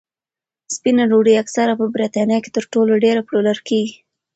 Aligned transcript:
سپینه 0.75 1.03
ډوډۍ 1.09 1.35
اکثره 1.43 1.73
په 1.79 1.85
بریتانیا 1.95 2.39
کې 2.41 2.49
تر 2.55 2.63
ټولو 2.73 2.93
ډېره 3.03 3.21
پلورل 3.27 3.59
کېږي. 3.69 3.95